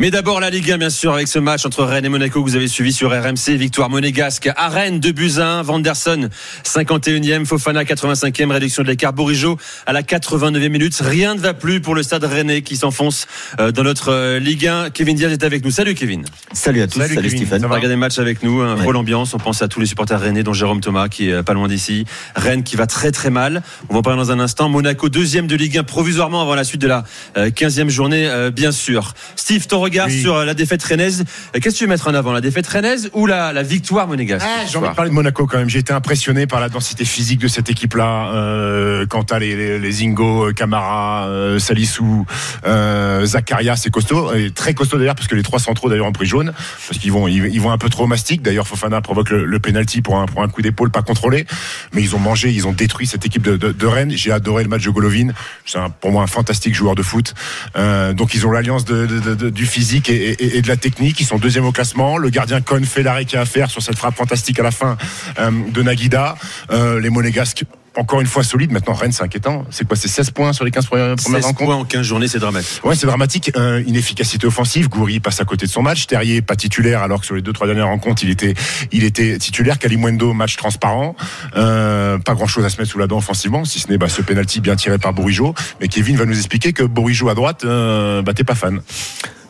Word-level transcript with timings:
Mais 0.00 0.12
d'abord 0.12 0.38
la 0.38 0.48
Ligue 0.48 0.70
1 0.70 0.78
bien 0.78 0.90
sûr 0.90 1.12
avec 1.12 1.26
ce 1.26 1.40
match 1.40 1.66
entre 1.66 1.82
Rennes 1.82 2.04
et 2.04 2.08
Monaco 2.08 2.40
que 2.40 2.48
vous 2.48 2.54
avez 2.54 2.68
suivi 2.68 2.92
sur 2.92 3.10
RMC, 3.10 3.56
victoire 3.56 3.90
monégasque 3.90 4.48
à 4.54 4.68
Rennes 4.68 5.00
2 5.00 5.10
buts 5.10 5.32
1, 5.38 5.62
Vanderson 5.62 6.28
51e, 6.64 7.44
Fofana 7.44 7.82
85e, 7.82 8.52
réduction 8.52 8.84
de 8.84 8.88
l'écart 8.88 9.12
Bourigeau 9.12 9.58
à 9.86 9.92
la 9.92 10.02
89e 10.02 10.68
minute. 10.68 10.96
Rien 11.00 11.34
ne 11.34 11.40
va 11.40 11.52
plus 11.52 11.80
pour 11.80 11.96
le 11.96 12.04
stade 12.04 12.22
rennais 12.22 12.62
qui 12.62 12.76
s'enfonce 12.76 13.26
euh, 13.58 13.72
dans 13.72 13.82
notre 13.82 14.12
euh, 14.12 14.38
Ligue 14.38 14.68
1. 14.68 14.90
Kevin 14.90 15.16
Diaz 15.16 15.32
est 15.32 15.42
avec 15.42 15.64
nous. 15.64 15.72
Salut 15.72 15.96
Kevin. 15.96 16.24
Salut 16.52 16.82
à 16.82 16.86
tous, 16.86 17.00
salut, 17.00 17.16
salut 17.16 17.30
Stéphane. 17.30 17.64
On 17.64 17.68
va 17.68 17.74
regarder 17.74 17.96
le 17.96 18.00
match 18.00 18.20
avec 18.20 18.44
nous, 18.44 18.60
un 18.60 18.76
ouais. 18.76 18.92
l'ambiance, 18.92 19.34
on 19.34 19.38
pense 19.38 19.62
à 19.62 19.68
tous 19.68 19.80
les 19.80 19.86
supporters 19.86 20.20
rennais 20.20 20.44
dont 20.44 20.52
Jérôme 20.52 20.80
Thomas 20.80 21.08
qui 21.08 21.28
est 21.30 21.42
pas 21.42 21.54
loin 21.54 21.66
d'ici. 21.66 22.04
Rennes 22.36 22.62
qui 22.62 22.76
va 22.76 22.86
très 22.86 23.10
très 23.10 23.30
mal. 23.30 23.64
On 23.88 23.94
va 23.94 23.98
en 23.98 24.02
parler 24.02 24.20
dans 24.20 24.30
un 24.30 24.38
instant. 24.38 24.68
Monaco 24.68 25.08
deuxième 25.08 25.48
de 25.48 25.56
Ligue 25.56 25.76
1 25.76 25.82
provisoirement 25.82 26.40
avant 26.40 26.54
la 26.54 26.62
suite 26.62 26.82
de 26.82 26.86
la 26.86 27.02
15e 27.36 27.88
journée 27.88 28.30
bien 28.54 28.70
sûr. 28.70 29.14
Steve, 29.34 29.66
ton 29.66 29.87
regard 29.88 30.06
oui. 30.08 30.20
sur 30.20 30.44
la 30.44 30.54
défaite 30.54 30.82
rennaise. 30.82 31.24
Qu'est-ce 31.52 31.74
que 31.74 31.78
tu 31.78 31.84
veux 31.84 31.90
mettre 31.90 32.08
en 32.08 32.14
avant 32.14 32.32
La 32.32 32.40
défaite 32.40 32.66
rennaise 32.66 33.10
ou 33.12 33.26
la, 33.26 33.52
la 33.52 33.62
victoire 33.62 34.06
monégasque 34.06 34.46
ah, 34.46 34.64
J'ai 34.70 34.78
envie 34.78 34.88
de 34.88 34.94
parler 34.94 35.10
de 35.10 35.14
Monaco 35.14 35.46
quand 35.46 35.58
même. 35.58 35.68
J'ai 35.68 35.80
été 35.80 35.92
impressionné 35.92 36.46
par 36.46 36.60
la 36.60 36.68
densité 36.68 37.04
physique 37.04 37.40
de 37.40 37.48
cette 37.48 37.70
équipe-là. 37.70 38.32
Euh, 38.32 39.06
quand 39.06 39.24
t'as 39.24 39.38
les, 39.38 39.56
les, 39.56 39.78
les 39.78 39.92
Zingo, 39.92 40.52
Camara, 40.54 41.26
euh, 41.28 41.58
Salissou, 41.58 42.26
euh, 42.66 43.24
Zakaria, 43.24 43.76
c'est 43.76 43.90
costaud. 43.90 44.32
Et 44.34 44.50
très 44.50 44.74
costaud 44.74 44.98
d'ailleurs, 44.98 45.14
parce 45.14 45.28
que 45.28 45.34
les 45.34 45.42
trois 45.42 45.58
centraux 45.58 45.88
d'ailleurs 45.88 46.06
ont 46.06 46.12
pris 46.12 46.26
jaune. 46.26 46.52
Parce 46.88 47.00
qu'ils 47.00 47.12
vont, 47.12 47.28
ils, 47.28 47.46
ils, 47.46 47.60
vont 47.60 47.70
un 47.70 47.78
peu 47.78 47.88
trop 47.88 48.04
au 48.04 48.06
mastic. 48.06 48.42
D'ailleurs, 48.42 48.66
Fofana 48.66 49.00
provoque 49.00 49.30
le, 49.30 49.44
le 49.44 49.58
penalty 49.58 50.02
pour 50.02 50.18
un, 50.18 50.26
pour 50.26 50.42
un 50.42 50.48
coup 50.48 50.62
d'épaule 50.62 50.90
pas 50.90 51.02
contrôlé. 51.02 51.46
Mais 51.92 52.02
ils 52.02 52.14
ont 52.14 52.18
mangé, 52.20 52.50
ils 52.50 52.66
ont 52.66 52.72
détruit 52.72 53.06
cette 53.06 53.24
équipe 53.26 53.42
de, 53.42 53.56
de, 53.56 53.72
de 53.72 53.86
Rennes. 53.86 54.12
J'ai 54.14 54.32
adoré 54.32 54.62
le 54.62 54.68
match 54.68 54.84
de 54.84 54.90
Golovin. 54.90 55.28
C'est 55.64 55.78
pour 56.00 56.12
moi 56.12 56.22
un 56.22 56.26
fantastique 56.26 56.74
joueur 56.74 56.94
de 56.94 57.02
foot. 57.02 57.34
Euh, 57.76 58.12
donc 58.12 58.34
ils 58.34 58.46
ont 58.46 58.50
l'alliance 58.50 58.84
du 58.84 59.66
physique 59.66 59.77
et, 60.08 60.12
et, 60.12 60.56
et, 60.58 60.62
de 60.62 60.68
la 60.68 60.76
technique. 60.76 61.20
Ils 61.20 61.24
sont 61.24 61.38
deuxième 61.38 61.64
au 61.64 61.72
classement. 61.72 62.18
Le 62.18 62.30
gardien 62.30 62.60
Cohn 62.60 62.84
fait 62.84 63.02
l'arrêt 63.02 63.24
qu'il 63.24 63.38
a 63.38 63.42
à 63.42 63.46
faire 63.46 63.70
sur 63.70 63.82
cette 63.82 63.96
frappe 63.96 64.16
fantastique 64.16 64.58
à 64.58 64.62
la 64.62 64.70
fin 64.70 64.96
euh, 65.38 65.50
de 65.72 65.82
Naguida. 65.82 66.36
Euh, 66.70 67.00
les 67.00 67.10
Monégasques 67.10 67.64
encore 67.98 68.20
une 68.20 68.26
fois 68.26 68.42
solide. 68.42 68.72
Maintenant, 68.72 68.94
Rennes, 68.94 69.12
c'est 69.12 69.22
inquiétant. 69.22 69.64
C'est 69.70 69.86
quoi? 69.86 69.96
C'est 69.96 70.08
16 70.08 70.30
points 70.30 70.52
sur 70.52 70.64
les 70.64 70.70
15 70.70 70.86
premières 70.86 71.14
16 71.18 71.44
rencontres? 71.44 71.64
points 71.64 71.76
en 71.76 71.84
15 71.84 72.02
journées, 72.02 72.28
c'est 72.28 72.38
dramatique. 72.38 72.84
Ouais, 72.84 72.94
c'est 72.94 73.06
dramatique. 73.06 73.50
Euh, 73.56 73.82
inefficacité 73.86 74.46
offensive. 74.46 74.88
Goury 74.88 75.20
passe 75.20 75.40
à 75.40 75.44
côté 75.44 75.66
de 75.66 75.70
son 75.70 75.82
match. 75.82 76.06
Terrier, 76.06 76.40
pas 76.40 76.56
titulaire, 76.56 77.02
alors 77.02 77.20
que 77.20 77.26
sur 77.26 77.34
les 77.34 77.42
deux, 77.42 77.52
trois 77.52 77.66
dernières 77.66 77.88
rencontres, 77.88 78.22
il 78.22 78.30
était, 78.30 78.54
il 78.92 79.04
était 79.04 79.38
titulaire. 79.38 79.78
Kalimwendo, 79.78 80.32
match 80.32 80.56
transparent. 80.56 81.16
Euh, 81.56 82.18
pas 82.18 82.34
grand 82.34 82.46
chose 82.46 82.64
à 82.64 82.68
se 82.68 82.78
mettre 82.78 82.90
sous 82.90 82.98
la 82.98 83.06
dent 83.06 83.18
offensivement, 83.18 83.64
si 83.64 83.80
ce 83.80 83.88
n'est 83.88 83.98
bah, 83.98 84.08
ce 84.08 84.22
penalty 84.22 84.60
bien 84.60 84.76
tiré 84.76 84.98
par 84.98 85.12
Bourigeau. 85.12 85.54
Mais 85.80 85.88
Kevin 85.88 86.16
va 86.16 86.24
nous 86.24 86.36
expliquer 86.36 86.72
que 86.72 86.84
Bourigeau 86.84 87.28
à 87.28 87.34
droite, 87.34 87.64
euh, 87.64 88.22
bah, 88.22 88.32
t'es 88.32 88.44
pas 88.44 88.54
fan. 88.54 88.80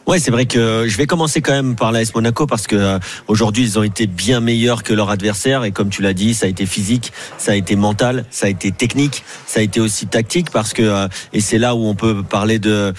Ouais, 0.09 0.19
c'est 0.19 0.31
vrai 0.31 0.47
que 0.47 0.87
je 0.89 0.97
vais 0.97 1.07
commencer 1.07 1.43
quand 1.43 1.53
même 1.53 1.77
par 1.77 1.93
l'AS 1.93 2.15
Monaco 2.15 2.47
parce 2.47 2.67
que 2.67 2.77
euh, 2.77 2.99
aujourd'hui 3.27 3.63
ils 3.63 3.79
ont 3.79 3.83
été 3.83 4.07
bien 4.07 4.41
meilleurs 4.41 4.83
que 4.83 4.95
leur 4.95 5.11
adversaire 5.11 5.65
et 5.65 5.71
comme 5.71 5.91
tu 5.91 6.01
l'as 6.01 6.15
dit, 6.15 6.33
ça 6.33 6.47
a 6.47 6.49
été 6.49 6.65
physique, 6.65 7.13
ça 7.37 7.53
a 7.53 7.55
été 7.55 7.77
mental, 7.77 8.25
ça 8.31 8.47
a 8.47 8.49
été 8.49 8.73
technique, 8.73 9.23
ça 9.47 9.61
a 9.61 9.63
été 9.63 9.81
aussi 9.81 10.07
tactique 10.07 10.51
parce 10.51 10.73
que 10.73 10.83
euh, 10.83 11.09
et 11.35 11.43
c'est 11.43 11.59
là 11.59 11.75
où 11.75 11.85
on 11.85 11.95
peut 11.95 12.23
parler 12.23 12.59
de 12.59 12.95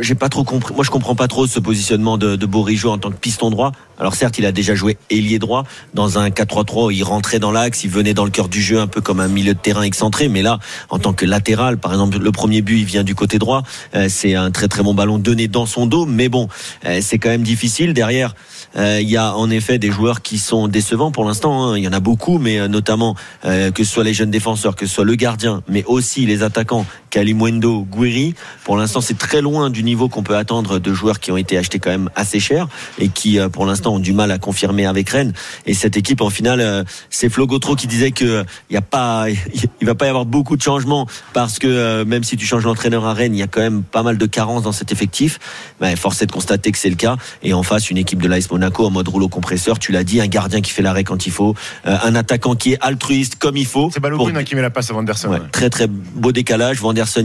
j'ai 0.00 0.14
pas 0.14 0.30
trop 0.30 0.42
compris 0.42 0.72
moi 0.74 0.84
je 0.84 0.90
comprends 0.90 1.14
pas 1.14 1.28
trop 1.28 1.46
ce 1.46 1.60
positionnement 1.60 2.16
de, 2.16 2.34
de 2.34 2.86
en 2.88 2.96
tant 2.96 3.10
que 3.10 3.18
piston 3.18 3.50
droit. 3.50 3.72
Alors 3.98 4.14
certes, 4.14 4.38
il 4.38 4.46
a 4.46 4.52
déjà 4.52 4.74
joué 4.74 4.96
ailier 5.10 5.38
droit 5.38 5.64
dans 5.94 6.18
un 6.18 6.28
4-3-3, 6.28 6.94
il 6.94 7.02
rentrait 7.02 7.38
dans 7.38 7.50
l'axe, 7.50 7.84
il 7.84 7.90
venait 7.90 8.14
dans 8.14 8.24
le 8.24 8.30
cœur 8.30 8.48
du 8.48 8.62
jeu 8.62 8.80
un 8.80 8.86
peu 8.86 9.00
comme 9.00 9.20
un 9.20 9.28
milieu 9.28 9.54
de 9.54 9.58
terrain 9.58 9.82
excentré, 9.82 10.28
mais 10.28 10.42
là 10.42 10.58
en 10.90 10.98
tant 10.98 11.12
que 11.12 11.26
latéral, 11.26 11.78
par 11.78 11.92
exemple, 11.92 12.18
le 12.18 12.32
premier 12.32 12.62
but 12.62 12.78
il 12.78 12.84
vient 12.84 13.04
du 13.04 13.14
côté 13.14 13.38
droit, 13.38 13.62
euh, 13.94 14.06
c'est 14.08 14.34
un 14.34 14.50
très 14.50 14.68
très 14.68 14.82
bon 14.82 14.94
ballon 14.94 15.18
donné 15.18 15.48
dans 15.48 15.66
son 15.66 15.86
dos, 15.86 16.06
mais 16.06 16.28
bon, 16.28 16.48
euh, 16.84 17.00
c'est 17.02 17.18
quand 17.18 17.30
même 17.30 17.42
difficile 17.42 17.92
derrière 17.92 18.34
euh, 18.76 19.00
il 19.00 19.08
y 19.08 19.16
a 19.16 19.34
en 19.34 19.48
effet 19.50 19.78
des 19.78 19.90
joueurs 19.90 20.20
qui 20.20 20.38
sont 20.38 20.68
décevants 20.68 21.10
pour 21.10 21.24
l'instant. 21.24 21.64
Hein. 21.64 21.78
Il 21.78 21.84
y 21.84 21.88
en 21.88 21.92
a 21.92 22.00
beaucoup, 22.00 22.38
mais 22.38 22.68
notamment 22.68 23.16
que 23.42 23.84
ce 23.84 23.84
soit 23.84 24.04
les 24.04 24.12
jeunes 24.12 24.30
défenseurs, 24.30 24.76
que 24.76 24.84
ce 24.86 24.94
soit 24.94 25.04
le 25.04 25.14
gardien, 25.14 25.62
mais 25.68 25.84
aussi 25.84 26.26
les 26.26 26.42
attaquants, 26.42 26.84
Kalimwendo, 27.10 27.86
Guiri. 27.90 28.34
Pour 28.64 28.76
l'instant, 28.76 29.00
c'est 29.00 29.18
très 29.18 29.40
loin 29.40 29.70
du 29.70 29.82
niveau 29.82 30.08
qu'on 30.08 30.22
peut 30.22 30.36
attendre 30.36 30.78
de 30.78 30.92
joueurs 30.92 31.20
qui 31.20 31.32
ont 31.32 31.36
été 31.36 31.58
achetés 31.58 31.78
quand 31.78 31.90
même 31.90 32.10
assez 32.16 32.40
cher 32.40 32.68
et 32.98 33.08
qui, 33.08 33.38
pour 33.52 33.66
l'instant, 33.66 33.94
ont 33.94 33.98
du 33.98 34.12
mal 34.12 34.30
à 34.30 34.38
confirmer 34.38 34.86
avec 34.86 35.10
Rennes. 35.10 35.32
Et 35.66 35.74
cette 35.74 35.96
équipe, 35.96 36.20
en 36.20 36.30
finale, 36.30 36.84
c'est 37.10 37.28
Flo 37.28 37.46
Gautreau 37.46 37.76
qui 37.76 37.86
disait 37.86 38.10
que 38.10 38.44
il 38.70 38.74
y 38.74 38.76
a 38.76 38.82
pas, 38.82 39.26
il 39.80 39.86
va 39.86 39.94
pas 39.94 40.06
y 40.06 40.08
avoir 40.08 40.26
beaucoup 40.26 40.56
de 40.56 40.62
changements 40.62 41.06
parce 41.32 41.58
que 41.58 42.04
même 42.04 42.24
si 42.24 42.36
tu 42.36 42.46
changes 42.46 42.64
l'entraîneur 42.64 43.06
à 43.06 43.14
Rennes, 43.14 43.34
il 43.34 43.38
y 43.38 43.42
a 43.42 43.46
quand 43.46 43.60
même 43.60 43.82
pas 43.82 44.02
mal 44.02 44.18
de 44.18 44.26
carences 44.26 44.62
dans 44.62 44.72
cet 44.72 44.92
effectif. 44.92 45.38
Mais 45.80 45.96
force 45.96 46.22
est 46.22 46.26
de 46.26 46.32
constater 46.32 46.72
que 46.72 46.78
c'est 46.78 46.90
le 46.90 46.96
cas. 46.96 47.16
Et 47.42 47.52
en 47.52 47.62
face, 47.62 47.90
une 47.90 47.98
équipe 47.98 48.22
de 48.22 48.28
l'AS 48.28 48.50
Monaco 48.50 48.86
en 48.86 48.90
mode 48.90 49.08
rouleau 49.08 49.28
compresseur. 49.28 49.78
Tu 49.78 49.92
l'as 49.92 50.04
dit, 50.04 50.20
un 50.20 50.26
gardien 50.26 50.60
qui 50.60 50.70
fait 50.70 50.82
l'arrêt 50.82 51.04
quand 51.04 51.26
il 51.26 51.32
faut, 51.32 51.54
euh, 51.86 51.96
un 52.02 52.14
attaquant 52.14 52.54
qui 52.54 52.72
est 52.72 52.78
altruiste 52.80 53.36
comme 53.36 53.56
il 53.56 53.66
faut. 53.66 53.90
C'est 53.92 54.00
Balogun 54.00 54.32
pour... 54.32 54.44
qui 54.44 54.54
met 54.54 54.62
la 54.62 54.70
passe 54.70 54.90
à 54.90 54.94
Vanderson. 54.94 55.28
Ouais, 55.28 55.40
Très 55.52 55.70
très 55.70 55.86
beau 55.86 56.32
décalage. 56.32 56.78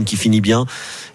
Qui 0.04 0.16
finit 0.16 0.40
bien. 0.40 0.66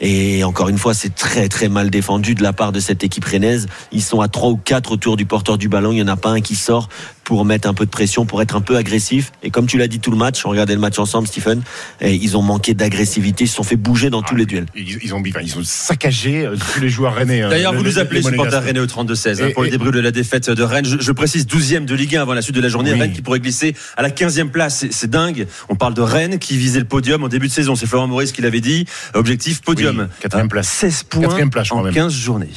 Et 0.02 0.44
encore 0.44 0.70
une 0.70 0.78
fois, 0.78 0.94
c'est 0.94 1.16
très 1.16 1.48
très 1.50 1.70
mal 1.70 1.90
défendu 1.90 2.36
de 2.36 2.44
la 2.44 2.54
part 2.54 2.72
de 2.72 2.80
cette 2.80 3.04
équipe 3.04 3.26
rennaise. 3.26 3.68
Ils 3.92 4.04
sont 4.04 4.22
à 4.22 4.28
trois 4.28 4.50
ou 4.50 4.58
quatre 4.58 4.92
autour 4.92 5.18
du 5.18 5.26
porteur 5.26 5.58
du 5.58 5.70
ballon. 5.70 5.92
Il 5.92 5.96
n'y 5.96 6.02
en 6.02 6.08
a 6.08 6.18
pas 6.18 6.30
un 6.30 6.42
qui 6.42 6.56
sort 6.56 6.90
pour 7.30 7.46
mettre 7.46 7.70
un 7.70 7.76
peu 7.76 7.86
de 7.86 7.92
pression, 7.92 8.26
pour 8.26 8.42
être 8.42 8.56
un 8.56 8.62
peu 8.62 8.76
agressif. 8.76 9.32
Et 9.44 9.52
comme 9.52 9.68
tu 9.68 9.78
l'as 9.78 9.88
dit 9.88 10.00
tout 10.00 10.10
le 10.10 10.18
match, 10.18 10.48
on 10.48 10.50
regardait 10.50 10.74
le 10.74 10.80
match 10.80 10.98
ensemble, 10.98 11.28
Stephen, 11.28 11.62
et 12.02 12.16
ils 12.16 12.36
ont 12.36 12.42
manqué 12.42 12.74
d'agressivité, 12.74 13.44
ils 13.44 13.48
se 13.48 13.56
sont 13.56 13.62
fait 13.62 13.76
bouger 13.76 14.10
dans 14.10 14.22
ah, 14.22 14.26
tous 14.28 14.36
les 14.36 14.48
duels. 14.48 14.66
Ils, 14.76 14.98
ils, 15.04 15.14
ont, 15.14 15.22
ils 15.24 15.60
ont 15.60 15.64
saccagé 15.64 16.48
euh, 16.48 16.56
tous 16.74 16.80
les 16.80 16.90
joueurs 16.90 17.14
rennais. 17.14 17.42
D'ailleurs, 17.42 17.76
vous 17.76 17.84
nous 17.84 18.00
appelez 18.00 18.24
supporter 18.24 18.58
rennais 18.58 18.80
au 18.80 18.88
32-16 18.88 19.44
hein, 19.44 19.50
pour 19.54 19.62
le 19.62 19.70
débrief 19.70 19.92
de 19.92 20.00
la 20.00 20.10
défaite 20.10 20.50
de 20.50 20.64
Rennes. 20.64 20.86
Je, 20.86 20.98
je, 21.00 21.12
précise 21.12 21.46
12e 21.46 21.86
de 21.86 21.94
Ligue 21.94 22.16
1 22.16 22.24
avant 22.24 22.34
la 22.34 22.42
suite 22.42 22.56
de 22.56 22.62
la 22.62 22.70
journée. 22.70 22.94
Oui. 22.94 23.00
Rennes 23.00 23.14
qui 23.14 23.22
pourrait 23.22 23.40
glisser 23.40 23.76
à 23.96 24.02
la 24.02 24.10
15e 24.10 24.50
place. 24.50 24.88
C'est 24.90 25.12
dingue. 25.12 25.46
On 25.70 25.76
parle 25.76 25.94
de 25.94 26.02
Rennes 26.02 26.40
qui 26.40 26.58
visait 26.58 26.80
le 26.80 26.86
podium 26.86 27.24
en 27.24 27.28
début 27.28 27.48
de 27.48 27.54
saison. 27.54 27.76
C'est 27.76 27.86
Florent 27.86 28.08
Maurice 28.08 28.32
qui 28.32 28.42
l'avait 28.42 28.60
dit. 28.60 28.88
Objectif 29.14 29.62
podium. 29.62 30.00
Oui, 30.00 30.06
quatrième 30.20 30.50
place. 30.50 30.68
16 30.68 31.04
points 31.04 31.48
place, 31.50 31.72
en 31.72 31.84
15 31.84 32.12
journées. 32.12 32.50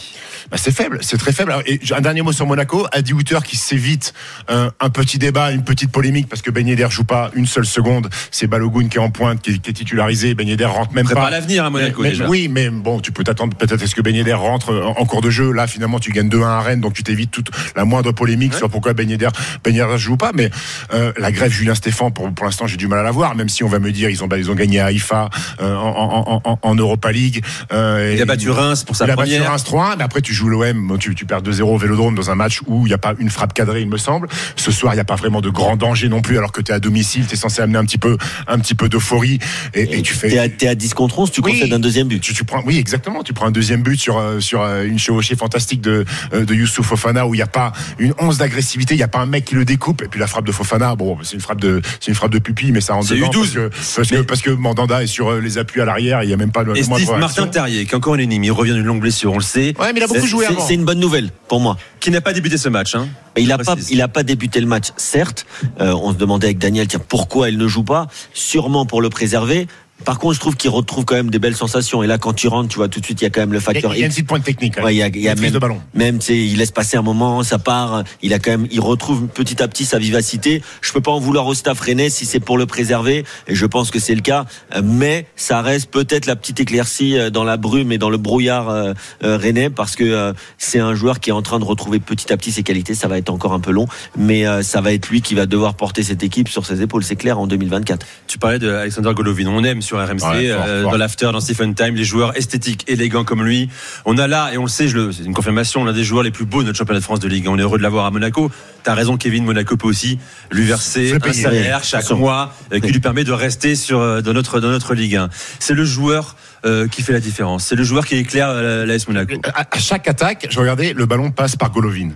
Bah 0.50 0.56
c'est 0.58 0.74
faible, 0.74 0.98
c'est 1.02 1.18
très 1.18 1.32
faible. 1.32 1.54
Et 1.66 1.80
un 1.94 2.00
dernier 2.00 2.22
mot 2.22 2.32
sur 2.32 2.46
Monaco. 2.46 2.86
Adi 2.92 3.12
Hutter 3.12 3.38
qui 3.44 3.56
s'évite 3.56 4.12
un, 4.48 4.70
un, 4.80 4.90
petit 4.90 5.18
débat, 5.18 5.52
une 5.52 5.64
petite 5.64 5.90
polémique 5.90 6.28
parce 6.28 6.42
que 6.42 6.50
Ben 6.50 6.66
Yedder 6.66 6.88
joue 6.90 7.04
pas 7.04 7.30
une 7.34 7.46
seule 7.46 7.66
seconde. 7.66 8.08
C'est 8.30 8.46
Balogun 8.46 8.88
qui 8.88 8.96
est 8.96 9.00
en 9.00 9.10
pointe, 9.10 9.40
qui, 9.40 9.60
qui 9.60 9.70
est 9.70 9.74
titularisé. 9.74 10.34
Ben 10.34 10.46
Yedder 10.46 10.66
rentre 10.66 10.92
même 10.94 11.08
pas. 11.08 11.14
pas 11.14 11.30
l'avenir 11.30 11.64
à 11.64 11.70
Monaco 11.70 12.02
mais, 12.02 12.10
déjà. 12.10 12.28
Oui, 12.28 12.48
mais 12.48 12.68
bon, 12.70 13.00
tu 13.00 13.12
peux 13.12 13.24
t'attendre 13.24 13.56
peut-être 13.56 13.82
à 13.82 13.86
ce 13.86 13.94
que 13.94 14.02
Ben 14.02 14.14
Yedder 14.14 14.32
rentre 14.32 14.72
en, 14.72 15.00
en, 15.00 15.04
cours 15.06 15.20
de 15.20 15.30
jeu. 15.30 15.52
Là, 15.52 15.66
finalement, 15.66 15.98
tu 15.98 16.12
gagnes 16.12 16.28
2-1 16.28 16.44
à 16.44 16.60
Rennes, 16.60 16.80
donc 16.80 16.94
tu 16.94 17.02
t'évites 17.02 17.30
toute 17.30 17.50
la 17.76 17.84
moindre 17.84 18.12
polémique 18.12 18.52
ouais. 18.52 18.58
sur 18.58 18.70
pourquoi 18.70 18.92
Ben 18.92 19.08
Yedder, 19.08 19.28
ben 19.64 19.74
Yedder 19.74 19.98
joue 19.98 20.16
pas. 20.16 20.32
Mais 20.34 20.50
euh, 20.92 21.12
la 21.16 21.32
grève 21.32 21.52
Julien 21.52 21.74
Stéphan, 21.74 22.10
pour, 22.10 22.32
pour 22.32 22.46
l'instant, 22.46 22.66
j'ai 22.66 22.76
du 22.76 22.88
mal 22.88 22.98
à 22.98 23.02
la 23.02 23.10
voir. 23.10 23.34
Même 23.34 23.48
si 23.48 23.64
on 23.64 23.68
va 23.68 23.78
me 23.78 23.92
dire 23.92 24.10
ils 24.10 24.22
ont 24.22 24.28
ils 24.36 24.50
ont 24.50 24.54
gagné 24.54 24.80
à 24.80 24.86
Haïfa 24.86 25.30
euh, 25.60 25.74
en, 25.74 26.40
en, 26.44 26.58
en, 26.60 26.74
Europa 26.74 27.12
League. 27.12 27.44
Euh, 27.72 28.12
il 28.14 28.22
a 28.22 28.24
battu 28.24 28.50
Reims 28.50 28.84
pour 28.84 28.96
sa 28.96 29.04
il 29.04 29.12
première. 29.12 29.26
Il 29.26 29.36
a 29.36 29.38
battu 29.40 29.50
Reims 29.50 29.64
3, 29.64 29.96
mais 29.96 30.04
après 30.04 30.20
tu 30.20 30.32
joues 30.32 30.41
l'OM, 30.48 30.96
tu, 30.98 31.14
tu 31.14 31.26
perds 31.26 31.42
2-0 31.42 31.62
au 31.62 31.78
Vélodrome 31.78 32.14
dans 32.14 32.30
un 32.30 32.34
match 32.34 32.60
où 32.66 32.86
il 32.86 32.90
n'y 32.90 32.94
a 32.94 32.98
pas 32.98 33.14
une 33.18 33.30
frappe 33.30 33.54
cadrée, 33.54 33.82
il 33.82 33.88
me 33.88 33.96
semble. 33.96 34.28
Ce 34.56 34.70
soir, 34.70 34.92
il 34.92 34.96
n'y 34.96 35.00
a 35.00 35.04
pas 35.04 35.16
vraiment 35.16 35.40
de 35.40 35.50
grand 35.50 35.76
danger 35.76 36.08
non 36.08 36.22
plus, 36.22 36.38
alors 36.38 36.52
que 36.52 36.60
tu 36.60 36.72
es 36.72 36.74
à 36.74 36.80
domicile, 36.80 37.26
tu 37.26 37.34
es 37.34 37.36
censé 37.36 37.62
amener 37.62 37.78
un 37.78 37.84
petit 37.84 37.98
peu, 37.98 38.16
un 38.46 38.58
petit 38.58 38.74
peu 38.74 38.88
d'euphorie. 38.88 39.38
Et, 39.74 39.82
et, 39.82 39.98
et, 39.98 40.02
tu 40.02 40.14
fais. 40.14 40.28
Tu 40.28 40.36
es, 40.36 40.66
es, 40.66 40.68
à 40.68 40.74
10 40.74 40.94
contre 40.94 41.18
11, 41.18 41.30
tu 41.30 41.40
oui, 41.42 41.52
concèdes 41.52 41.72
un 41.72 41.78
deuxième 41.78 42.08
but. 42.08 42.20
Tu, 42.20 42.34
tu, 42.34 42.44
prends, 42.44 42.62
oui, 42.64 42.78
exactement. 42.78 43.22
Tu 43.22 43.32
prends 43.32 43.46
un 43.46 43.50
deuxième 43.50 43.82
but 43.82 44.00
sur, 44.00 44.22
sur 44.40 44.62
une 44.62 44.98
chevauchée 44.98 45.36
fantastique 45.36 45.80
de, 45.80 46.04
de 46.32 46.54
Youssouf 46.54 46.86
Fofana 46.86 47.26
où 47.26 47.34
il 47.34 47.38
n'y 47.38 47.42
a 47.42 47.46
pas 47.46 47.72
une 47.98 48.14
once 48.18 48.38
d'agressivité, 48.38 48.94
il 48.94 48.98
n'y 48.98 49.02
a 49.02 49.08
pas 49.08 49.20
un 49.20 49.26
mec 49.26 49.44
qui 49.44 49.54
le 49.54 49.64
découpe. 49.64 50.02
Et 50.02 50.08
puis 50.08 50.20
la 50.20 50.26
frappe 50.26 50.46
de 50.46 50.52
Fofana, 50.52 50.94
bon, 50.94 51.18
c'est 51.22 51.34
une 51.34 51.40
frappe 51.40 51.60
de, 51.60 51.80
c'est 52.00 52.08
une 52.08 52.14
frappe 52.14 52.32
de 52.32 52.38
pupille, 52.38 52.72
mais 52.72 52.80
ça 52.80 52.94
rentre 52.94 53.10
dedans. 53.10 53.30
Parce 53.32 53.50
que, 53.50 53.70
parce, 53.96 54.08
que, 54.10 54.22
parce 54.22 54.42
que 54.42 54.50
Mandanda 54.50 55.02
est 55.02 55.06
sur 55.06 55.32
les 55.40 55.58
appuis 55.58 55.80
à 55.80 55.84
l'arrière, 55.84 56.22
il 56.22 56.26
n'y 56.26 56.32
a 56.32 56.36
même 56.36 56.52
pas 56.52 56.62
le. 56.62 56.76
Et 56.76 56.82
Steve 56.82 57.18
Martin 57.18 57.46
Terrier, 57.46 57.84
qui 57.84 57.92
est 57.92 57.96
encore 57.96 58.14
un 58.14 58.18
ennemi, 58.18 58.46
il 58.46 58.52
revient 58.52 58.74
d'une 58.74 58.84
longue 58.84 59.00
blessure, 59.00 59.32
on 59.32 59.38
le 59.38 59.42
sait. 59.42 59.74
Ouais, 59.78 59.92
mais 59.92 60.00
il 60.00 60.02
a 60.02 60.06
beaucoup 60.06 60.21
joué 60.26 60.46
avant. 60.46 60.64
C'est 60.66 60.74
une 60.74 60.84
bonne 60.84 61.00
nouvelle 61.00 61.30
pour 61.48 61.60
moi. 61.60 61.76
Qui 62.00 62.10
n'a 62.10 62.20
pas 62.20 62.32
débuté 62.32 62.58
ce 62.58 62.68
match. 62.68 62.94
Hein 62.94 63.08
il 63.36 63.48
n'a 63.48 63.58
pas, 63.58 63.76
il 63.90 64.00
a 64.02 64.08
pas 64.08 64.22
débuté 64.22 64.60
le 64.60 64.66
match, 64.66 64.88
certes. 64.96 65.46
Euh, 65.80 65.94
on 65.94 66.12
se 66.12 66.16
demandait 66.16 66.48
avec 66.48 66.58
Daniel, 66.58 66.86
tiens, 66.86 67.00
pourquoi 67.06 67.48
il 67.48 67.58
ne 67.58 67.68
joue 67.68 67.84
pas? 67.84 68.08
Sûrement 68.32 68.86
pour 68.86 69.00
le 69.00 69.10
préserver. 69.10 69.66
Par 70.04 70.18
contre, 70.18 70.34
je 70.34 70.40
trouve 70.40 70.56
qu'il 70.56 70.70
retrouve 70.70 71.04
quand 71.04 71.14
même 71.14 71.30
des 71.30 71.38
belles 71.38 71.56
sensations. 71.56 72.02
Et 72.02 72.06
là, 72.06 72.18
quand 72.18 72.32
tu 72.32 72.48
rentres, 72.48 72.68
tu 72.68 72.76
vois 72.76 72.88
tout 72.88 73.00
de 73.00 73.04
suite, 73.04 73.20
il 73.20 73.24
y 73.24 73.26
a 73.26 73.30
quand 73.30 73.40
même 73.40 73.52
le 73.52 73.58
Il 73.58 73.62
y 73.62 73.62
a- 73.62 73.72
facteur 73.72 73.94
il 73.94 74.00
y 74.00 74.02
a 74.02 74.06
une 74.06 74.12
petite 74.12 74.26
pointe 74.26 74.44
technique. 74.44 74.76
Ouais, 74.78 74.82
même. 74.84 74.92
il 74.92 74.96
y 74.98 75.02
a, 75.02 75.06
il 75.08 75.20
y 75.20 75.28
a 75.28 75.34
même, 75.34 75.50
de 75.50 75.58
ballon. 75.58 75.80
même 75.94 76.18
tu 76.18 76.26
sais, 76.26 76.36
il 76.38 76.56
laisse 76.58 76.70
passer 76.70 76.96
un 76.96 77.02
moment, 77.02 77.42
ça 77.42 77.58
part. 77.58 78.02
Il 78.22 78.32
a 78.34 78.38
quand 78.38 78.50
même, 78.52 78.66
il 78.70 78.80
retrouve 78.80 79.26
petit 79.28 79.62
à 79.62 79.68
petit 79.68 79.84
sa 79.84 79.98
vivacité. 79.98 80.62
Je 80.80 80.92
peux 80.92 81.00
pas 81.00 81.12
en 81.12 81.20
vouloir 81.20 81.46
au 81.46 81.54
staff 81.54 81.78
rennais 81.80 82.10
si 82.10 82.26
c'est 82.26 82.40
pour 82.40 82.58
le 82.58 82.66
préserver, 82.66 83.24
et 83.48 83.54
je 83.54 83.66
pense 83.66 83.90
que 83.90 83.98
c'est 83.98 84.14
le 84.14 84.20
cas. 84.22 84.44
Euh, 84.74 84.82
Mais 84.84 85.26
ça 85.36 85.62
reste 85.62 85.90
peut-être 85.90 86.26
la 86.26 86.36
petite 86.36 86.60
éclaircie 86.60 87.16
euh, 87.18 87.30
dans 87.30 87.44
la 87.44 87.56
brume 87.56 87.92
et 87.92 87.98
dans 87.98 88.10
le 88.10 88.18
brouillard 88.18 88.68
euh, 88.68 88.92
euh, 89.24 89.36
rennais, 89.36 89.70
parce 89.70 89.96
que 89.96 90.04
euh, 90.04 90.32
c'est 90.58 90.78
un 90.80 90.94
joueur 90.94 91.20
qui 91.20 91.30
est 91.30 91.32
en 91.32 91.42
train 91.42 91.58
de 91.58 91.64
retrouver 91.64 91.98
petit 92.00 92.32
à 92.32 92.36
petit 92.36 92.52
ses 92.52 92.62
qualités. 92.62 92.94
Ça 92.94 93.08
va 93.08 93.18
être 93.18 93.30
encore 93.30 93.52
un 93.52 93.60
peu 93.60 93.70
long, 93.70 93.86
mais 94.16 94.46
euh, 94.46 94.62
ça 94.62 94.80
va 94.80 94.92
être 94.92 95.08
lui 95.08 95.22
qui 95.22 95.34
va 95.34 95.46
devoir 95.46 95.74
porter 95.74 96.02
cette 96.02 96.22
équipe 96.22 96.48
sur 96.48 96.66
ses 96.66 96.82
épaules. 96.82 97.04
C'est 97.04 97.16
clair 97.16 97.38
en 97.38 97.46
2024. 97.46 98.06
Tu 98.26 98.38
parlais 98.38 98.58
de 98.58 98.68
Alexander 98.70 99.12
Golovin. 99.14 99.46
On 99.48 99.64
aime 99.64 99.82
sur 99.82 99.91
RMC, 99.96 100.22
Ouais, 100.22 100.50
fort, 100.50 100.64
euh, 100.66 100.82
dans 100.82 100.96
l'after, 100.96 101.30
dans 101.32 101.40
Stephen 101.40 101.74
Time, 101.74 101.94
les 101.94 102.04
joueurs 102.04 102.36
esthétiques, 102.36 102.84
élégants 102.88 103.24
comme 103.24 103.44
lui. 103.44 103.68
On 104.04 104.18
a 104.18 104.26
là, 104.26 104.50
et 104.52 104.58
on 104.58 104.62
le 104.62 104.68
sait, 104.68 104.88
c'est 104.88 105.24
une 105.24 105.34
confirmation, 105.34 105.84
l'un 105.84 105.92
des 105.92 106.04
joueurs 106.04 106.22
les 106.22 106.30
plus 106.30 106.44
beaux 106.44 106.62
de 106.62 106.66
notre 106.68 106.78
championnat 106.78 107.00
de 107.00 107.04
France 107.04 107.20
de 107.20 107.28
Ligue. 107.28 107.46
1. 107.46 107.50
On 107.50 107.58
est 107.58 107.62
heureux 107.62 107.78
de 107.78 107.82
l'avoir 107.82 108.06
à 108.06 108.10
Monaco. 108.10 108.50
T'as 108.82 108.94
raison, 108.94 109.16
Kevin. 109.16 109.44
Monaco 109.44 109.76
peut 109.76 109.88
aussi 109.88 110.18
lui 110.50 110.64
verser 110.64 111.08
Se 111.10 111.28
un 111.28 111.32
salaire 111.32 111.84
chaque 111.84 112.10
mois 112.10 112.54
euh, 112.72 112.80
qui 112.80 112.92
lui 112.92 113.00
permet 113.00 113.24
de 113.24 113.32
rester 113.32 113.76
sur 113.76 114.00
euh, 114.00 114.20
dans 114.20 114.32
notre 114.32 114.60
dans 114.60 114.70
notre 114.70 114.94
Ligue 114.94 115.16
1. 115.16 115.28
C'est 115.58 115.74
le 115.74 115.84
joueur 115.84 116.36
euh, 116.64 116.88
qui 116.88 117.02
fait 117.02 117.12
la 117.12 117.20
différence. 117.20 117.64
C'est 117.64 117.76
le 117.76 117.84
joueur 117.84 118.06
qui 118.06 118.16
éclaire 118.16 118.52
l'AS 118.52 119.08
Monaco. 119.08 119.34
À, 119.54 119.66
à 119.70 119.78
chaque 119.78 120.08
attaque, 120.08 120.46
je 120.50 120.58
regardais, 120.58 120.92
le 120.94 121.06
ballon 121.06 121.30
passe 121.30 121.56
par 121.56 121.70
Golovin. 121.70 122.10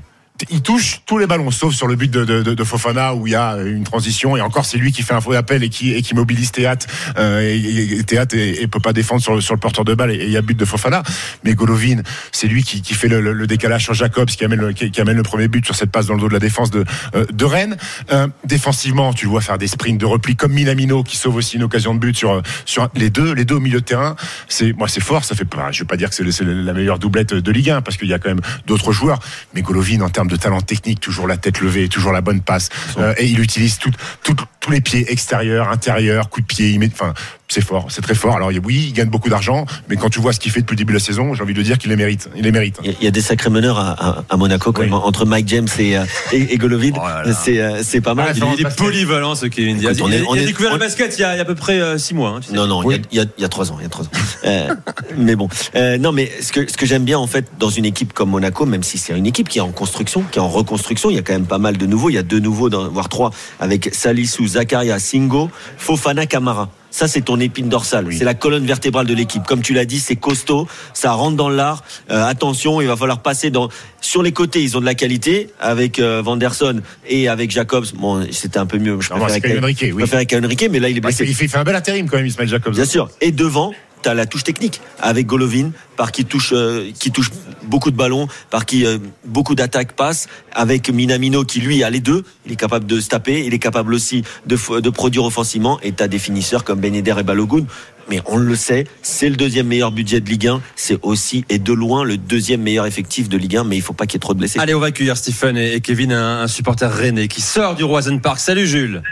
Il 0.51 0.61
touche 0.63 1.01
tous 1.07 1.17
les 1.19 1.27
ballons, 1.27 1.51
sauf 1.51 1.75
sur 1.75 1.87
le 1.87 1.97
but 1.97 2.11
de, 2.11 2.25
de, 2.25 2.43
de- 2.43 2.65
Fofana 2.65 3.15
où 3.15 3.27
il 3.27 3.31
y 3.33 3.37
a 3.37 3.57
une 3.65 3.85
transition 3.85 4.37
et 4.37 4.41
encore 4.41 4.65
c'est 4.67 4.77
lui 4.77 4.93
qui 4.93 5.03
fait 5.03 5.15
un 5.15 5.21
faux 5.21 5.33
appel 5.33 5.63
et 5.65 5.69
qui, 5.71 5.93
et 5.95 6.03
qui 6.03 6.15
mobilise 6.15 6.51
Théâtre 6.53 6.87
euh, 7.19 7.41
et, 7.41 7.57
et- 7.57 8.01
et 8.01 8.63
et, 8.63 8.67
peut 8.67 8.81
pas 8.81 8.93
défendre 8.93 9.23
sur 9.23 9.35
le, 9.35 9.41
sur 9.41 9.55
le 9.55 9.61
porteur 9.61 9.85
de 9.85 9.95
balle 9.95 10.11
et 10.11 10.25
il 10.25 10.31
y 10.31 10.37
a 10.37 10.43
but 10.43 10.57
de 10.59 10.65
Fofana. 10.65 11.03
Mais 11.45 11.55
Golovin, 11.55 12.03
c'est 12.33 12.49
lui 12.49 12.63
qui, 12.65 12.83
qui 12.83 12.95
fait 12.95 13.09
le, 13.09 13.21
le- 13.21 13.47
décalage 13.47 13.85
sur 13.85 13.95
Jacobs 13.95 14.27
qui 14.29 14.45
amène, 14.45 14.61
le, 14.61 14.73
qui, 14.73 15.01
amène 15.01 15.17
le 15.17 15.23
premier 15.23 15.49
but 15.49 15.65
sur 15.65 15.75
cette 15.75 15.91
passe 15.91 16.07
dans 16.07 16.15
le 16.15 16.21
dos 16.21 16.29
de 16.29 16.33
la 16.35 16.39
défense 16.41 16.71
de, 16.71 16.85
euh, 17.15 17.25
de 17.33 17.45
Rennes. 17.45 17.77
Euh, 18.13 18.27
défensivement, 18.45 19.13
tu 19.15 19.25
le 19.27 19.31
vois 19.31 19.41
faire 19.41 19.57
des 19.59 19.69
sprints 19.69 19.99
de 20.01 20.07
repli 20.07 20.35
comme 20.37 20.53
Minamino 20.53 21.03
qui 21.05 21.17
sauve 21.17 21.37
aussi 21.37 21.57
une 21.57 21.63
occasion 21.63 21.95
de 21.95 22.01
but 22.01 22.17
sur, 22.17 22.43
sur 22.65 22.89
les 22.95 23.09
deux, 23.11 23.33
les 23.33 23.45
deux 23.45 23.55
au 23.57 23.61
milieu 23.61 23.81
de 23.81 23.85
terrain. 23.85 24.17
C'est 24.49 24.73
moi 24.73 24.89
c'est 24.89 25.01
fort, 25.03 25.25
ça 25.25 25.35
fait 25.35 25.45
pas. 25.45 25.71
Je 25.73 25.81
veux 25.81 25.87
pas 25.87 25.97
dire 25.97 26.11
que 26.11 26.31
c'est 26.31 26.45
la 26.45 26.73
meilleure 26.75 26.99
doublette 26.99 27.33
de 27.35 27.53
Ligue 27.53 27.71
1 27.71 27.81
parce 27.83 27.97
qu'il 27.97 28.09
y 28.09 28.15
a 28.15 28.19
quand 28.19 28.29
même 28.29 28.41
d'autres 28.67 28.93
joueurs. 28.93 29.21
Mais 29.55 29.63
Golovin 29.63 30.01
en 30.01 30.11
termes 30.11 30.26
de 30.29 30.37
talent 30.37 30.61
technique, 30.61 31.01
toujours 31.01 31.27
la 31.29 31.37
tête 31.37 31.61
levée, 31.61 31.89
toujours 31.89 32.13
la 32.13 32.21
bonne 32.21 32.41
passe, 32.41 32.69
Euh, 32.99 33.15
et 33.19 33.27
il 33.27 33.41
utilise 33.41 33.79
tout- 33.79 33.91
tout- 34.23 34.37
tous 34.61 34.71
les 34.71 34.81
pieds 34.81 35.11
extérieurs, 35.13 35.69
intérieurs, 35.71 36.29
coup 36.31 36.41
de 36.41 36.47
pied. 36.47 36.71
Il 36.71 36.79
met, 36.81 36.91
enfin, 36.93 37.15
c'est 37.49 37.61
fort, 37.65 37.87
c'est 37.91 38.01
très 38.03 38.15
fort. 38.15 38.35
Alors 38.37 38.51
oui, 38.65 38.87
il 38.89 38.93
gagne 38.93 39.09
beaucoup 39.09 39.29
d'argent, 39.29 39.67
mais 39.89 39.97
quand 39.97 40.09
tu 40.11 40.21
vois 40.21 40.33
ce 40.33 40.41
qu'il 40.41 40.51
fait 40.51 40.61
depuis 40.61 40.75
le 40.75 40.79
début 40.79 40.93
de 40.93 40.99
la 40.99 41.05
saison, 41.05 41.33
j'ai 41.35 41.43
envie 41.43 41.55
de 41.55 41.63
dire 41.63 41.79
qu'il 41.79 41.91
les 41.91 41.97
mérite. 41.97 42.29
Il 42.37 42.43
les 42.43 42.51
mérite. 42.53 42.79
Il 42.83 43.05
y 43.05 43.07
a- 43.07 43.11
des 43.11 43.21
sacrés 43.21 43.51
meneurs 43.51 43.79
à, 43.79 43.91
à- 43.93 44.25
à 44.31 44.37
Monaco, 44.37 44.73
quand 44.73 44.83
Oui. 44.83 44.89
même, 44.89 44.95
entre 44.95 45.25
Mike 45.25 45.49
James 45.49 45.69
et, 45.79 45.97
euh, 45.97 46.05
et, 46.33 46.55
et 46.55 46.57
Golovin. 46.59 46.91
Oh 46.97 47.31
c'est 47.45 47.61
euh, 47.61 47.81
c'est 47.83 48.01
pas 48.01 48.15
mal. 48.15 48.33
Ouais, 48.33 48.49
Il, 48.59 48.67
est 48.67 48.77
polyvalent 48.77 49.35
ce 49.37 49.47
Kevin 49.47 49.77
Diaz. 49.79 49.97
Il, 49.99 50.03
on 50.29 50.35
a 50.35 50.37
est- 50.39 50.45
découvert 50.47 50.71
on- 50.73 50.75
le 50.75 50.81
basket 50.81 51.17
il 51.19 51.21
y 51.23 51.25
a, 51.25 51.35
il 51.35 51.37
y 51.37 51.39
a 51.39 51.43
à 51.43 51.47
peu 51.47 51.55
près 51.55 51.81
euh, 51.81 51.99
six 51.99 52.15
mois. 52.15 52.31
hein, 52.31 52.41
tu 52.41 52.49
sais. 52.49 52.55
Non, 52.55 52.67
non, 52.67 52.83
il 52.91 52.97
y 52.97 52.99
a- 52.99 53.03
il 53.13 53.19
y, 53.19 53.21
a, 53.21 53.25
il 53.39 53.43
y 53.43 53.45
a 53.45 53.49
trois 53.49 53.71
ans, 53.71 53.77
il 53.79 53.85
y 53.85 53.87
a 53.87 53.89
trois 53.89 54.05
ans. 54.07 54.11
Euh, 54.45 54.75
mais 55.17 55.37
bon, 55.37 55.49
Euh, 55.77 55.99
non, 55.99 56.13
mais 56.13 56.31
ce 56.43 56.53
que 56.53 56.71
ce 56.71 56.77
que 56.77 56.85
j'aime 56.85 57.05
bien 57.05 57.19
en 57.19 57.27
fait 57.29 57.47
dans 57.59 57.71
une 57.71 57.85
équipe 57.85 58.13
comme 58.13 58.31
Monaco, 58.31 58.67
même 58.67 58.83
si 58.83 58.99
c'est 58.99 59.17
une 59.17 59.27
équipe 59.27 59.49
qui 59.49 59.59
est 59.59 59.63
en 59.63 59.71
construction, 59.73 60.25
qui 60.31 60.39
est 60.39 60.43
en 60.43 60.49
reconstruction, 60.49 61.11
il 61.11 61.17
y 61.17 61.19
a 61.19 61.23
quand 61.23 61.33
même 61.33 61.47
pas 61.47 61.59
mal 61.59 61.77
de 61.79 61.87
nouveaux. 61.87 62.11
Il 62.11 62.15
y 62.15 62.19
a 62.19 62.23
deux 62.25 62.41
nouveaux, 62.41 62.69
voire 62.91 63.09
trois, 63.09 63.31
avec 63.61 63.95
Salissou, 63.95 64.47
Zakaria, 64.49 64.99
Singo, 64.99 65.49
Fofana, 65.79 66.27
Camara. 66.27 66.69
Ça, 66.97 67.09
c'est 67.09 67.21
ton 67.21 67.39
épine 67.41 67.69
dorsale. 67.69 68.07
C'est 68.11 68.25
la 68.25 68.33
colonne 68.33 68.65
vertébrale 68.65 69.07
de 69.07 69.13
l'équipe. 69.13 69.43
Comme 69.45 69.61
tu 69.61 69.75
l'as 69.75 69.85
dit, 69.85 70.01
c'est 70.01 70.17
costaud. 70.17 70.67
Ça 70.95 71.13
rentre 71.13 71.37
dans 71.37 71.51
l'art. 71.51 71.85
Euh, 72.11 72.25
attention, 72.25 72.81
il 72.81 72.89
va 72.89 72.97
falloir 72.97 73.21
passer 73.21 73.51
dans. 73.51 73.69
Sur 74.01 74.23
les 74.23 74.33
côtés, 74.33 74.63
ils 74.63 74.79
ont 74.79 74.81
de 74.81 74.87
la 74.87 74.95
qualité 74.95 75.51
avec 75.61 75.99
euh, 75.99 76.23
Vanderson 76.25 76.81
et 77.07 77.29
avec 77.29 77.51
Jacobs. 77.51 77.85
Bon, 77.97 78.27
c'était 78.31 78.59
un 78.59 78.65
peu 78.65 78.79
mieux. 78.79 78.99
Je 78.99 79.11
préférais 79.11 79.41
Caio 79.43 79.59
Henrique, 79.59 79.85
je 79.87 79.93
oui. 79.93 80.05
Henrique, 80.43 80.69
mais 80.71 80.79
là, 80.79 80.89
il 80.89 80.97
est 80.97 81.01
blessé. 81.03 81.25
il, 81.25 81.35
fait, 81.35 81.45
il 81.45 81.51
fait 81.51 81.59
un 81.59 81.65
bel 81.65 81.77
intérim 81.77 82.09
quand 82.09 82.17
même, 82.17 82.25
Ismaël 82.25 82.49
Jacobs. 82.49 82.73
Bien 82.73 82.87
sûr. 82.87 83.11
Et 83.21 83.31
devant, 83.31 83.75
tu 84.03 84.09
as 84.09 84.15
la 84.15 84.27
touche 84.27 84.45
technique 84.45 84.81
avec 85.01 85.27
Golovin, 85.27 85.71
par 85.97 86.13
qui 86.13 86.25
touche, 86.25 86.53
euh, 86.53 86.91
qui 86.99 87.11
touche 87.11 87.31
beaucoup 87.65 87.91
de 87.91 87.97
ballons, 87.97 88.29
par 88.51 88.67
qui 88.67 88.87
euh, 88.87 88.99
beaucoup 89.25 89.55
d'attaques 89.55 89.93
passent, 89.93 90.29
avec 90.53 90.89
Minamino 90.91 91.45
qui 91.45 91.61
lui 91.61 91.83
a 91.83 91.91
les 91.91 92.01
deux. 92.01 92.25
Il 92.45 92.53
est 92.53 92.57
capable 92.57 92.87
de 92.87 93.01
se 93.01 93.09
taper, 93.09 93.45
il 93.45 93.55
est 93.55 93.59
capable 93.59 93.95
aussi 93.95 94.23
de, 94.47 94.81
de 94.81 94.91
produire 94.91 95.25
offensivement. 95.25 95.79
Et 95.83 95.93
tu 95.93 96.03
as 96.03 96.09
des 96.09 96.19
finisseurs 96.19 96.65
comme 96.65 96.81
Ben 96.81 96.95
Yedder 96.95 97.15
et 97.19 97.23
Balogun. 97.23 97.67
Mais 98.09 98.23
on 98.27 98.37
le 98.37 98.55
sait, 98.55 98.87
c'est 99.03 99.29
le 99.29 99.35
deuxième 99.35 99.67
meilleur 99.67 99.91
budget 99.91 100.21
de 100.21 100.29
Ligue 100.29 100.47
1. 100.47 100.63
C'est 100.77 100.99
aussi, 101.03 101.45
et 101.49 101.59
de 101.59 101.73
loin, 101.73 102.05
le 102.05 102.17
deuxième 102.17 102.63
meilleur 102.63 102.87
effectif 102.87 103.29
de 103.29 103.37
Ligue 103.37 103.57
1. 103.57 103.65
Mais 103.65 103.77
il 103.77 103.83
faut 103.83 103.95
pas 103.95 104.07
qu'il 104.07 104.15
y 104.15 104.19
ait 104.19 104.21
trop 104.21 104.35
de 104.35 104.39
blessés. 104.39 104.61
Allez, 104.61 104.75
on 104.75 104.81
va 104.81 104.87
accueillir 104.87 105.17
Stephen 105.17 105.57
et 105.57 105.81
Kevin, 105.81 106.13
un, 106.13 106.43
un 106.43 106.47
supporter 106.47 106.93
rennais 106.93 107.27
qui 107.27 107.41
sort 107.41 107.75
du 107.75 107.83
Roisen 107.83 108.21
Park. 108.21 108.39
Salut 108.39 108.67
Jules. 108.67 109.03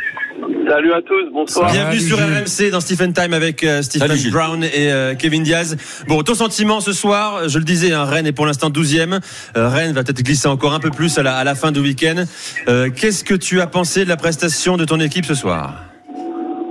À 0.75 1.03
tous, 1.03 1.31
bonsoir. 1.33 1.71
Bienvenue 1.71 1.99
Salut, 1.99 2.45
sur. 2.47 2.67
RMC 2.67 2.71
dans 2.73 2.81
Stephen 2.81 3.13
Time 3.13 3.33
avec 3.33 3.63
euh, 3.63 3.83
Stephen 3.83 4.09
Salut. 4.09 4.31
Brown 4.33 4.65
et 4.65 4.93
euh, 4.93 5.15
Kevin 5.15 5.43
Diaz. 5.43 5.77
Bon, 6.09 6.23
ton 6.23 6.35
sentiment 6.35 6.81
ce 6.81 6.93
soir, 6.93 7.49
je 7.49 7.59
le 7.59 7.65
disais, 7.65 7.93
hein, 7.93 8.05
Rennes 8.05 8.27
est 8.27 8.33
pour 8.33 8.47
l'instant 8.47 8.71
12e. 8.71 9.21
Euh, 9.57 9.69
Rennes 9.69 9.93
va 9.93 10.03
peut-être 10.03 10.23
glisser 10.23 10.49
encore 10.49 10.73
un 10.73 10.81
peu 10.81 10.91
plus 10.91 11.17
à 11.19 11.23
la, 11.23 11.37
à 11.37 11.45
la 11.45 11.55
fin 11.55 11.71
du 11.73 11.81
week-end. 11.81 12.25
Euh, 12.69 12.91
Qu'est-ce 12.91 13.25
que 13.25 13.35
tu 13.35 13.61
as 13.61 13.67
pensé 13.67 14.05
de 14.05 14.09
la 14.09 14.17
prestation 14.17 14.77
de 14.77 14.85
ton 14.85 14.99
équipe 15.01 15.25
ce 15.25 15.35
soir? 15.35 15.75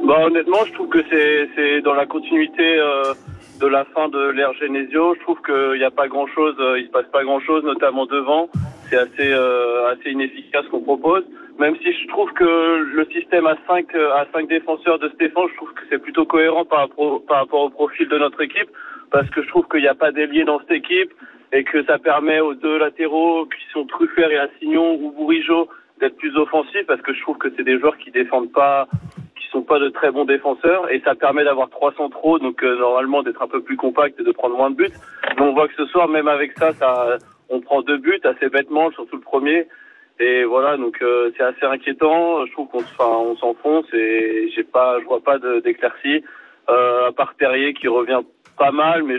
Bah, 0.06 0.20
honnêtement, 0.26 0.66
je 0.68 0.74
trouve 0.74 0.90
que 0.90 1.00
c'est 1.10 1.82
dans 1.82 1.94
la 1.94 2.06
continuité 2.06 2.78
euh, 2.78 3.14
de 3.62 3.68
la 3.68 3.86
fin 3.86 4.10
de 4.10 4.32
l'ère 4.32 4.52
Genesio. 4.60 5.16
Je 5.16 5.22
trouve 5.22 5.38
qu'il 5.46 5.80
n'y 5.80 5.86
a 5.86 5.92
pas 5.92 6.08
grand-chose, 6.10 6.56
euh, 6.60 6.80
il 6.80 6.88
se 6.88 6.92
passe 6.92 7.06
pas 7.12 7.24
grand-chose, 7.24 7.64
notamment 7.64 8.06
devant. 8.06 8.50
C'est 8.90 8.98
assez 8.98 9.32
euh, 9.32 9.92
assez 9.92 10.12
inefficace 10.12 10.66
ce 10.66 10.70
qu'on 10.72 10.82
propose. 10.82 11.24
Même 11.60 11.76
si 11.78 11.94
je 11.94 12.08
trouve 12.08 12.32
que 12.34 12.44
le 12.44 13.06
système 13.06 13.46
à 13.46 13.56
5 13.68 13.94
à 13.96 14.26
cinq 14.34 14.48
défenseurs 14.48 15.00
de 15.00 15.10
Stéphane, 15.10 15.48
je 15.52 15.56
trouve 15.56 15.74
que 15.74 15.82
c'est 15.90 16.00
plutôt 16.00 16.26
cohérent 16.26 16.66
par 16.66 16.80
rapport, 16.80 17.24
par 17.26 17.38
rapport 17.42 17.62
au 17.62 17.70
profil 17.70 18.08
de 18.10 18.18
notre 18.18 18.42
équipe, 18.42 18.70
parce 19.12 19.30
que 19.30 19.44
je 19.44 19.48
trouve 19.50 19.68
qu'il 19.68 19.82
n'y 19.82 19.88
a 19.88 19.96
pas 19.96 20.12
d'ailier 20.12 20.44
dans 20.46 20.60
cette 20.60 20.72
équipe 20.72 21.14
et 21.52 21.64
que 21.64 21.84
ça 21.86 22.00
permet 22.00 22.40
aux 22.40 22.56
deux 22.56 22.80
latéraux, 22.80 23.46
qui 23.46 23.72
sont 23.72 23.86
Truffert 23.86 24.32
et 24.32 24.38
Assignon 24.38 24.96
ou 24.96 25.12
Bourigeau, 25.12 25.70
d'être 26.00 26.18
plus 26.18 26.36
offensifs, 26.36 26.88
parce 26.88 27.02
que 27.02 27.14
je 27.14 27.22
trouve 27.22 27.38
que 27.38 27.50
c'est 27.56 27.64
des 27.64 27.80
joueurs 27.80 27.98
qui 27.98 28.10
défendent 28.10 28.52
pas 28.52 28.88
qui 29.40 29.48
sont 29.50 29.62
pas 29.62 29.80
de 29.80 29.90
très 29.90 30.12
bons 30.12 30.26
défenseurs 30.26 30.92
et 30.92 31.00
ça 31.02 31.16
permet 31.16 31.44
d'avoir 31.44 31.70
trois 31.70 31.94
centraux 31.94 32.40
donc 32.40 32.64
euh, 32.64 32.76
normalement 32.78 33.24
d'être 33.24 33.42
un 33.42 33.48
peu 33.48 33.62
plus 33.62 33.78
compact 33.78 34.20
et 34.20 34.24
de 34.24 34.32
prendre 34.32 34.58
moins 34.58 34.72
de 34.72 34.76
buts. 34.76 34.92
Mais 35.38 35.44
on 35.44 35.54
voit 35.54 35.68
que 35.68 35.76
ce 35.76 35.86
soir 35.86 36.08
même 36.08 36.28
avec 36.28 36.58
ça, 36.58 36.74
ça 36.74 37.18
on 37.50 37.62
prend 37.62 37.82
deux 37.84 37.98
buts 37.98 38.20
assez 38.24 38.50
bêtement, 38.50 38.90
surtout 38.92 39.18
le 39.18 39.22
premier. 39.22 39.68
Et 40.20 40.44
voilà 40.44 40.78
donc 40.78 41.02
euh, 41.02 41.32
c'est 41.38 41.44
assez 41.44 41.66
inquiétant. 41.66 42.46
Je 42.46 42.52
trouve 42.54 42.68
qu'on 42.68 42.84
on 43.00 43.36
s'enfonce 43.38 43.86
et 43.94 44.50
j'ai 44.56 44.64
pas 44.64 45.00
je 45.00 45.06
vois 45.06 45.20
pas 45.22 45.38
d'éclaircie 45.40 46.24
euh, 46.70 47.08
à 47.08 47.12
part 47.12 47.36
Terrier 47.36 47.74
qui 47.74 47.88
revient 47.88 48.22
pas 48.58 48.72
mal 48.72 49.04
mais 49.04 49.16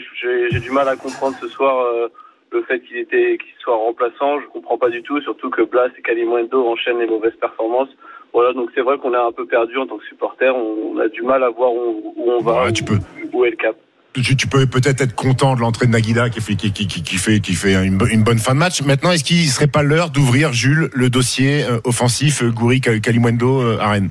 j'ai 0.50 0.60
du 0.60 0.70
mal 0.70 0.88
à 0.88 0.96
comprendre 0.96 1.36
ce 1.40 1.48
soir 1.48 1.84
euh, 1.84 2.08
le 2.52 2.62
fait 2.62 2.80
qu'il 2.80 2.96
était 2.98 3.36
qu'il 3.38 3.52
soit 3.58 3.74
remplaçant, 3.74 4.40
je 4.40 4.46
comprends 4.46 4.78
pas 4.78 4.88
du 4.90 5.02
tout 5.02 5.20
surtout 5.20 5.50
que 5.50 5.62
Blas 5.62 5.88
et 5.98 6.02
Kalimundo 6.02 6.64
enchaînent 6.68 7.00
les 7.00 7.06
mauvaises 7.08 7.34
performances. 7.40 7.88
Voilà, 8.32 8.52
donc 8.52 8.70
c'est 8.74 8.80
vrai 8.80 8.98
qu'on 8.98 9.12
est 9.14 9.16
un 9.16 9.32
peu 9.32 9.46
perdu 9.46 9.76
en 9.78 9.86
tant 9.86 9.96
que 9.96 10.04
supporter. 10.06 10.50
On, 10.54 10.92
on 10.94 10.98
a 10.98 11.08
du 11.08 11.22
mal 11.22 11.42
à 11.44 11.50
voir 11.50 11.72
où, 11.72 12.12
où 12.16 12.30
on 12.32 12.40
va, 12.40 12.64
Ouais, 12.64 12.72
tu 12.72 12.82
peux. 12.84 12.94
où, 12.94 13.38
où 13.38 13.44
est 13.44 13.50
le 13.50 13.56
cap. 13.56 13.76
Tu, 14.22 14.36
tu 14.36 14.46
peux 14.46 14.66
peut-être 14.66 15.00
être 15.00 15.14
content 15.14 15.54
de 15.56 15.60
l'entrée 15.60 15.86
de 15.86 15.92
Naguida 15.92 16.30
qui 16.30 16.40
fait, 16.40 16.54
qui, 16.54 16.72
qui, 16.72 16.86
qui, 16.86 17.16
fait, 17.16 17.40
qui 17.40 17.54
fait 17.54 17.74
une, 17.84 17.98
bo- 17.98 18.06
une 18.06 18.22
bonne 18.22 18.38
fin 18.38 18.54
de 18.54 18.58
match. 18.58 18.82
Maintenant, 18.82 19.10
est-ce 19.12 19.24
qu'il 19.24 19.44
serait 19.48 19.66
pas 19.66 19.82
l'heure 19.82 20.10
d'ouvrir, 20.10 20.52
Jules, 20.52 20.88
le 20.94 21.10
dossier 21.10 21.64
euh, 21.64 21.78
offensif 21.84 22.42
euh, 22.42 22.50
Goury 22.50 22.80
Kalimwendo 22.80 23.60
euh, 23.60 23.78
à 23.80 23.90
Rennes 23.90 24.10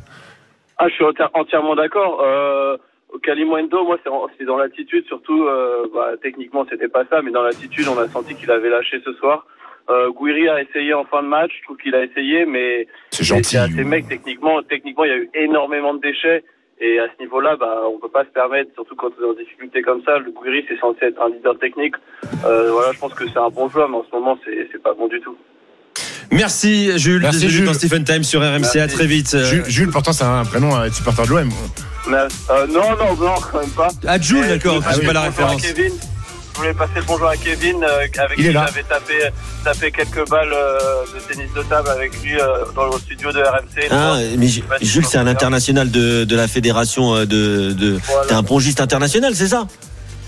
Ah, 0.77 0.87
je 0.89 0.93
suis 0.95 1.03
enti- 1.03 1.29
entièrement 1.33 1.75
d'accord. 1.75 2.21
Euh, 2.23 2.77
Kalimundo, 3.21 3.85
moi, 3.85 3.97
c'est 4.37 4.45
dans 4.45 4.57
l'attitude, 4.57 5.05
surtout, 5.07 5.43
euh, 5.43 5.85
bah, 5.93 6.11
techniquement, 6.21 6.65
c'était 6.69 6.87
pas 6.87 7.03
ça, 7.09 7.21
mais 7.21 7.31
dans 7.31 7.43
l'attitude, 7.43 7.87
on 7.87 7.97
a 7.99 8.07
senti 8.09 8.33
qu'il 8.35 8.49
avait 8.51 8.69
lâché 8.69 8.97
ce 9.05 9.13
soir. 9.13 9.45
Euh, 9.89 10.09
Gouiri 10.11 10.47
a 10.49 10.61
essayé 10.61 10.93
en 10.93 11.03
fin 11.05 11.21
de 11.21 11.27
match, 11.27 11.51
je 11.59 11.63
trouve 11.65 11.77
qu'il 11.77 11.93
a 11.93 12.03
essayé, 12.03 12.45
mais 12.45 12.87
C'est 13.11 13.23
gentil. 13.23 13.43
c'est 13.43 13.57
assez 13.57 13.83
mec, 13.83 14.07
techniquement, 14.07 14.61
techniquement, 14.63 15.03
il 15.03 15.09
y 15.09 15.13
a 15.13 15.17
eu 15.17 15.29
énormément 15.35 15.93
de 15.93 15.99
déchets. 16.01 16.43
Et 16.79 16.99
à 16.99 17.07
ce 17.15 17.23
niveau-là, 17.23 17.55
bah, 17.55 17.83
on 17.87 17.99
peut 17.99 18.09
pas 18.09 18.25
se 18.25 18.29
permettre, 18.29 18.71
surtout 18.73 18.95
quand 18.95 19.09
on 19.19 19.23
est 19.23 19.29
en 19.29 19.33
difficulté 19.33 19.81
comme 19.81 20.01
ça. 20.03 20.17
Le 20.17 20.31
Gouiri, 20.31 20.65
c'est 20.67 20.79
censé 20.79 21.05
être 21.05 21.21
un 21.21 21.29
leader 21.29 21.57
technique. 21.59 21.95
Euh, 22.45 22.71
voilà, 22.71 22.91
je 22.91 22.99
pense 22.99 23.13
que 23.13 23.25
c'est 23.27 23.39
un 23.39 23.49
bon 23.49 23.69
joueur, 23.69 23.87
mais 23.89 23.97
en 23.97 24.05
ce 24.09 24.15
moment, 24.15 24.37
c'est 24.43 24.67
c'est 24.71 24.81
pas 24.81 24.93
bon 24.93 25.07
du 25.07 25.19
tout. 25.21 25.37
Merci 26.31 26.97
Jules. 26.97 27.21
Merci, 27.21 27.49
Jules. 27.49 27.65
dans 27.65 27.73
Stephen 27.73 28.03
Time 28.03 28.23
sur 28.23 28.41
RMC. 28.41 28.79
À 28.79 28.87
très 28.87 29.05
vite. 29.05 29.33
Euh, 29.35 29.45
Jules, 29.45 29.65
Jules, 29.67 29.91
pourtant, 29.91 30.13
c'est 30.13 30.23
un 30.23 30.43
prénom 30.43 30.75
à 30.75 30.87
être 30.87 30.95
supporter 30.95 31.23
de 31.25 31.29
l'OM. 31.29 31.49
Euh, 32.07 32.27
non, 32.67 32.81
non, 32.97 33.15
non, 33.15 33.35
quand 33.51 33.59
même 33.59 33.69
pas. 33.69 33.89
Ah 34.05 34.19
Jules, 34.19 34.47
d'accord. 34.47 34.81
je 34.81 34.95
Je 34.95 34.99
veux 35.01 35.07
pas 35.07 35.13
la 35.13 35.21
référence. 35.21 35.61
Kevin. 35.61 35.93
Je 36.53 36.59
voulais 36.59 36.73
passer 36.73 36.93
le 36.95 37.03
bonjour 37.03 37.27
à 37.27 37.37
Kevin, 37.37 37.83
euh, 37.83 37.97
avec 37.97 38.37
Il 38.37 38.45
qui 38.45 38.51
j'avais 38.51 38.83
tapé, 38.83 39.13
tapé 39.63 39.91
quelques 39.91 40.29
balles 40.29 40.53
euh, 40.53 41.03
de 41.13 41.33
tennis 41.33 41.51
de 41.53 41.63
table 41.63 41.89
avec 41.89 42.21
lui 42.21 42.39
euh, 42.39 42.65
dans 42.75 42.85
le 42.85 42.99
studio 42.99 43.31
de 43.31 43.39
RMC. 43.39 43.87
Ah, 43.91 44.17
mais 44.37 44.47
Jules, 44.81 45.05
c'est 45.05 45.17
un 45.17 45.27
international 45.27 45.89
de, 45.89 46.23
de 46.23 46.35
la 46.35 46.47
fédération 46.47 47.15
euh, 47.15 47.25
de. 47.25 47.73
de... 47.73 47.99
Voilà. 48.05 48.27
T'es 48.27 48.33
un 48.33 48.43
pongiste 48.43 48.81
international, 48.81 49.35
c'est 49.35 49.47
ça? 49.47 49.67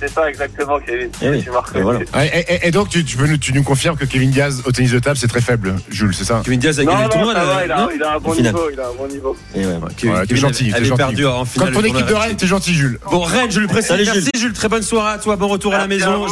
C'est 0.08 0.14
ça 0.14 0.30
exactement, 0.30 0.80
Kevin. 0.80 1.10
Eh 1.22 1.30
oui. 1.30 1.44
Tu. 1.44 1.78
Et 1.78 1.82
voilà. 1.82 2.00
Et, 2.24 2.26
et- 2.54 2.68
et 2.68 2.72
donc, 2.72 2.90
tu, 2.90 3.04
tu, 3.04 3.18
peux 3.18 3.26
nous- 3.28 3.38
tu 3.38 3.54
nous 3.54 3.64
confirmes 3.64 3.98
que 3.98 4.06
Kevin 4.06 4.30
Diaz 4.30 4.62
au 4.66 4.72
tennis 4.72 4.92
de 4.92 5.00
table, 5.00 5.18
c'est 5.18 5.28
très 5.28 5.42
faible, 5.42 5.76
Jules, 5.90 6.14
c'est 6.14 6.26
ça? 6.26 6.42
Kevin 6.46 6.60
Diaz 6.60 6.80
a 6.80 6.86
gagné 6.86 6.98
non, 6.98 7.04
le 7.04 7.10
tournoi 7.10 7.34
il 7.34 7.72
a, 7.72 7.78
non 7.78 7.88
il 7.96 8.04
a 8.04 8.14
un 8.16 8.20
bon 8.20 8.32
Au 8.32 8.36
niveau, 8.36 8.70
il 8.72 8.80
a 8.80 8.84
un 8.88 8.94
bon 8.98 9.08
niveau. 9.08 9.38
Et 9.56 9.66
ouais. 9.66 9.74
Ouais, 9.76 10.26
t'es 10.28 10.36
gentil, 10.36 10.64
avait- 10.66 10.72
t'es 10.72 10.76
avait 10.78 10.86
gentil. 10.86 10.98
perdu 10.98 11.26
en 11.26 11.40
Quand 11.40 11.46
finale. 11.46 11.74
ton 11.74 11.82
le 11.82 11.88
équipe 11.88 12.06
de. 12.06 12.14
Rennes, 12.14 12.36
t'es 12.36 12.48
gentil, 12.48 12.74
Jules. 12.74 13.00
Bon, 13.10 13.20
Rennes, 13.22 13.52
je 13.52 13.60
le 13.60 13.68
précise. 13.68 13.92
Merci 13.92 14.30
Jules. 14.38 14.54
Très 14.54 14.70
bonne 14.70 14.84
soirée 14.84 15.14
à 15.14 15.18
toi. 15.18 15.36
Bon 15.38 15.48
retour 15.48 15.74
à 15.74 15.80
la 15.80 15.88
maison. 15.88 16.26